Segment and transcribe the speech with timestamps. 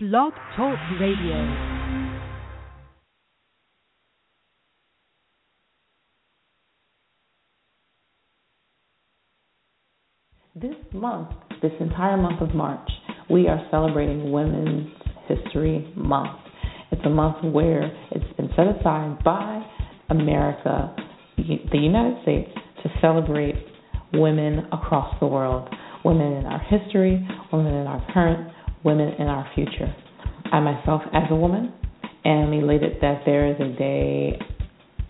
[0.00, 1.34] Blog Talk Radio.
[10.54, 11.30] This month,
[11.62, 12.88] this entire month of March,
[13.28, 14.86] we are celebrating Women's
[15.26, 16.38] History Month.
[16.92, 19.66] It's a month where it's been set aside by
[20.10, 20.94] America,
[21.36, 22.50] the United States,
[22.84, 23.56] to celebrate
[24.12, 25.68] women across the world
[26.04, 28.48] women in our history, women in our current,
[28.84, 29.94] women in our future.
[30.52, 31.72] I myself, as a woman,
[32.24, 34.38] am elated that there is a day,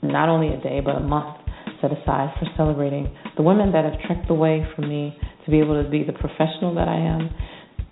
[0.03, 1.37] not only a day, but a month
[1.81, 5.61] set aside for celebrating the women that have trekked the way for me to be
[5.61, 7.31] able to be the professional that I am,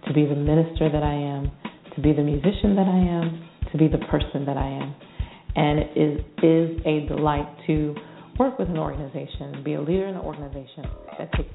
[0.06, 1.50] to be the minister that I am,
[1.94, 4.94] to be the musician that I am, to be the person that I am.
[5.54, 7.94] And it is, is a delight to
[8.38, 10.84] work with an organization, be a leader in an organization
[11.18, 11.48] that takes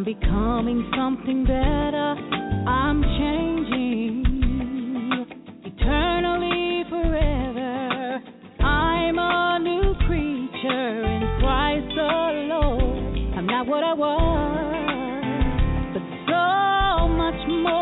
[0.00, 2.16] I'm becoming something better.
[2.66, 4.24] I'm changing.
[5.62, 8.22] Eternally, forever.
[8.64, 13.34] I'm a new creature in Christ alone.
[13.36, 15.12] I'm not what I was,
[15.92, 17.79] but so much more.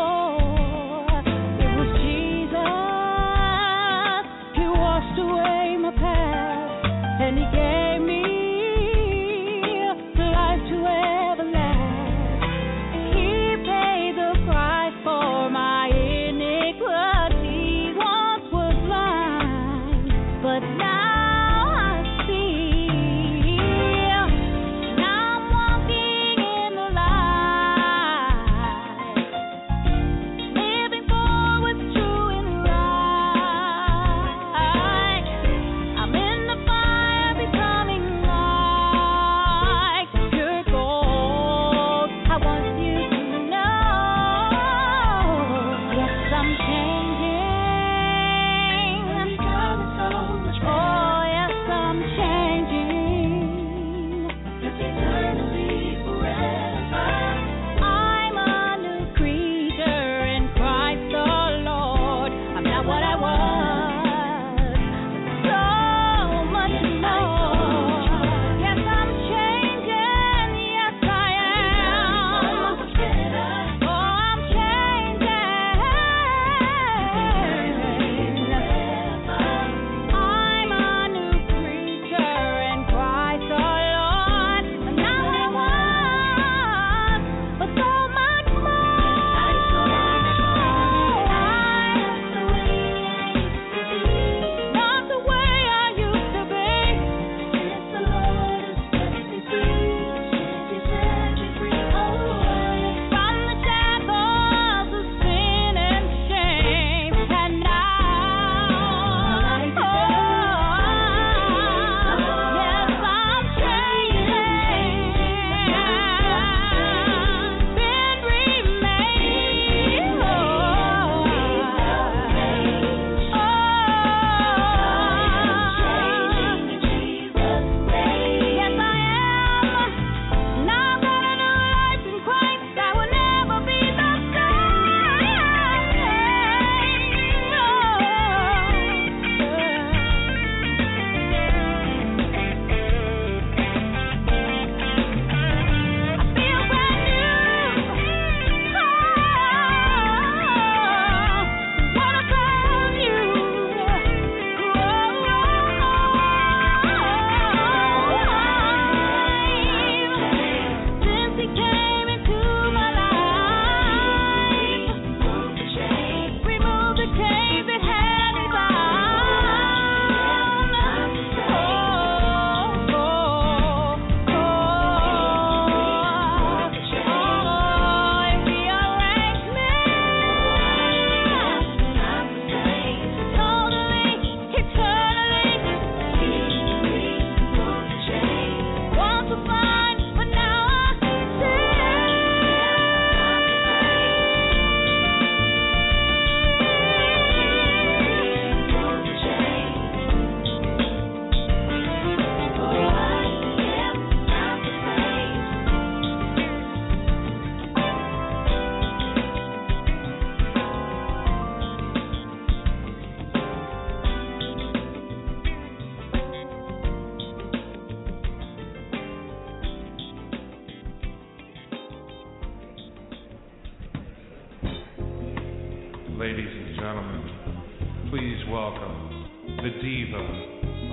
[228.29, 229.25] Please welcome
[229.57, 230.17] the diva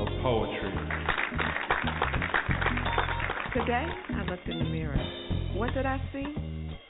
[0.01, 0.73] of poetry.
[3.55, 4.97] Today, I looked in the mirror.
[5.55, 6.25] What did I see?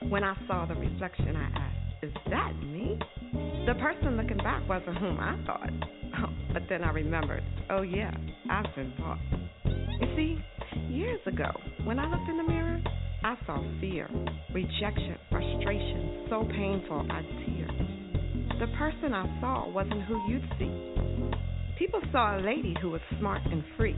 [0.09, 2.97] When I saw the reflection, I asked, Is that me?
[3.67, 5.71] The person looking back wasn't whom I thought.
[6.21, 8.15] Oh, but then I remembered, oh, yeah,
[8.49, 9.19] I've been bought.
[9.65, 10.39] You see,
[10.89, 11.51] years ago,
[11.83, 12.81] when I looked in the mirror,
[13.25, 14.09] I saw fear,
[14.55, 17.46] rejection, frustration, so painful I.
[18.59, 20.73] The person I saw wasn't who you'd see.
[21.79, 23.97] People saw a lady who was smart and free.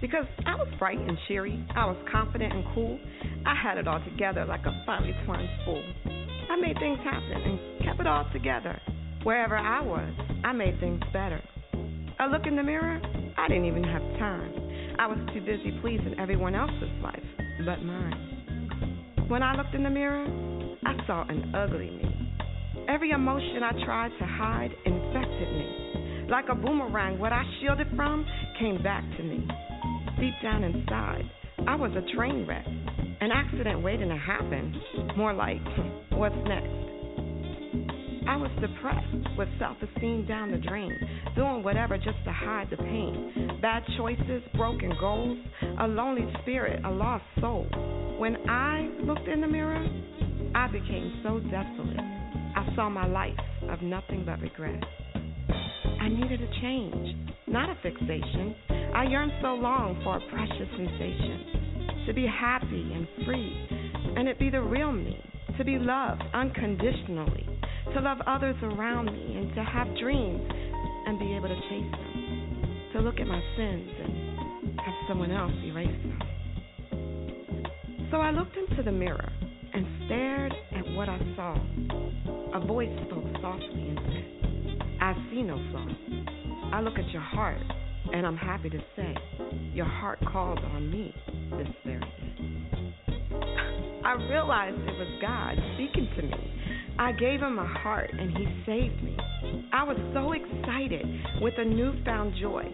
[0.00, 3.00] Because I was bright and cheery, I was confident and cool.
[3.44, 5.82] I had it all together like a finely twined spool.
[6.50, 8.80] I made things happen and kept it all together.
[9.24, 10.12] Wherever I was,
[10.44, 11.42] I made things better.
[12.20, 13.00] A look in the mirror,
[13.36, 14.52] I didn't even have time.
[14.98, 17.24] I was too busy pleasing everyone else's life
[17.64, 19.26] but mine.
[19.28, 20.24] When I looked in the mirror,
[20.84, 22.15] I saw an ugly me.
[22.88, 26.26] Every emotion I tried to hide infected me.
[26.30, 28.24] Like a boomerang, what I shielded from
[28.60, 29.46] came back to me.
[30.20, 31.28] Deep down inside,
[31.66, 32.64] I was a train wreck,
[33.20, 34.80] an accident waiting to happen.
[35.16, 35.60] More like,
[36.12, 36.86] what's next?
[38.28, 40.92] I was depressed with self esteem down the drain,
[41.34, 43.58] doing whatever just to hide the pain.
[43.60, 45.38] Bad choices, broken goals,
[45.80, 47.66] a lonely spirit, a lost soul.
[48.18, 49.84] When I looked in the mirror,
[50.54, 52.25] I became so desolate.
[52.76, 53.32] Saw my life
[53.70, 54.82] of nothing but regret.
[56.00, 57.16] I needed a change,
[57.46, 58.54] not a fixation.
[58.94, 63.68] I yearned so long for a precious sensation, to be happy and free,
[64.16, 65.18] and it be the real me,
[65.58, 67.46] to be loved unconditionally
[67.94, 70.42] to love others around me and to have dreams
[71.06, 75.52] and be able to chase them, to look at my sins and have someone else
[75.64, 76.18] erase them.
[78.10, 79.32] So I looked into the mirror
[79.72, 81.54] and stared at what I saw.
[82.54, 85.92] A voice spoke softly and said, I see no flaws.
[86.72, 87.60] I look at your heart,
[88.12, 89.14] and I'm happy to say
[89.74, 91.14] your heart called on me
[91.58, 92.94] this very day.
[94.04, 96.56] I realized it was God speaking to me
[96.98, 99.16] I gave him my heart and he saved me.
[99.72, 101.04] I was so excited
[101.42, 102.64] with a newfound joy.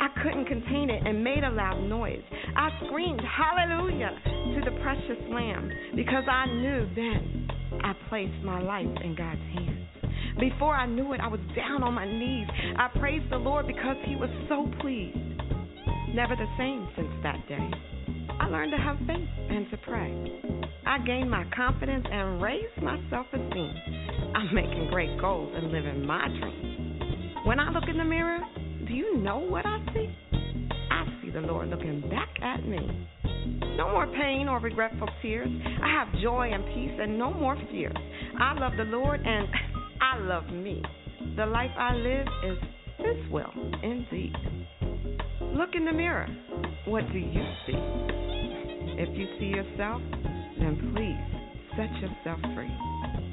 [0.00, 2.22] I couldn't contain it and made a loud noise.
[2.56, 7.35] I screamed hallelujah to the precious lamb because I knew then
[7.86, 9.86] I placed my life in God's hands.
[10.40, 12.48] Before I knew it, I was down on my knees.
[12.76, 15.16] I praised the Lord because he was so pleased.
[16.12, 17.70] Never the same since that day.
[18.40, 20.10] I learned to have faith and to pray.
[20.84, 23.74] I gained my confidence and raised my self esteem.
[24.34, 27.36] I'm making great goals and living my dreams.
[27.44, 28.40] When I look in the mirror,
[28.88, 30.12] do you know what I see?
[30.90, 33.06] I see the Lord looking back at me.
[33.76, 35.48] No more pain or regretful tears.
[35.82, 37.92] I have joy and peace and no more fear.
[38.40, 39.48] I love the Lord and
[40.00, 40.82] I love me.
[41.36, 42.58] The life I live is
[42.98, 44.32] His will, indeed.
[45.40, 46.28] Look in the mirror.
[46.86, 47.74] What do you see?
[48.98, 50.00] If you see yourself,
[50.58, 53.25] then please set yourself free.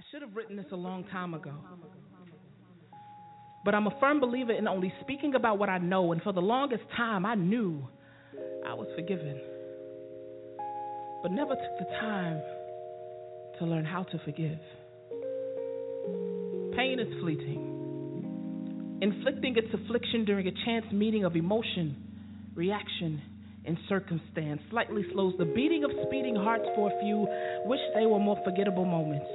[0.00, 1.52] I should have written this a long time ago.
[3.66, 6.40] But I'm a firm believer in only speaking about what I know, and for the
[6.40, 7.86] longest time, I knew
[8.66, 9.38] I was forgiven,
[11.22, 12.40] but never took the time
[13.58, 14.58] to learn how to forgive.
[16.78, 21.94] Pain is fleeting, inflicting its affliction during a chance meeting of emotion,
[22.54, 23.20] reaction,
[23.66, 27.26] and circumstance slightly slows the beating of speeding hearts for a few,
[27.66, 29.28] wish they were more forgettable moments.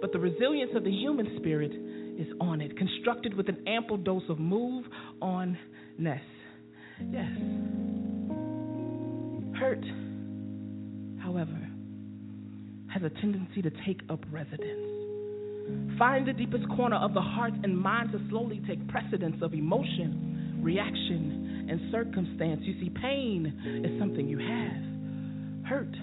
[0.00, 1.72] But the resilience of the human spirit
[2.18, 4.84] is on it, constructed with an ample dose of move
[5.20, 5.56] on
[5.98, 6.20] ness.
[7.10, 7.30] Yes.
[9.58, 9.84] Hurt,
[11.22, 11.68] however,
[12.92, 15.98] has a tendency to take up residence.
[15.98, 20.60] Find the deepest corner of the heart and mind to slowly take precedence of emotion,
[20.62, 22.60] reaction, and circumstance.
[22.62, 25.94] You see, pain is something you have, hurt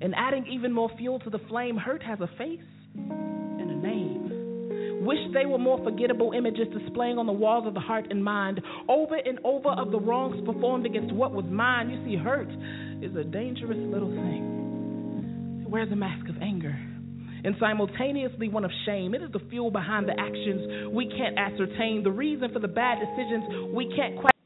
[0.00, 2.60] And adding even more fuel to the flame, hurt has a face
[2.94, 5.04] and a name.
[5.04, 8.60] Wish they were more forgettable images displaying on the walls of the heart and mind,
[8.88, 11.90] over and over of the wrongs performed against what was mine.
[11.90, 12.48] You see, hurt
[13.00, 15.62] is a dangerous little thing.
[15.64, 16.76] It wears a mask of anger
[17.44, 19.14] and simultaneously one of shame.
[19.14, 22.98] It is the fuel behind the actions we can't ascertain, the reason for the bad
[22.98, 24.37] decisions we can't quite